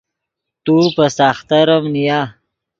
[0.63, 2.19] تو پے ساختریم نیا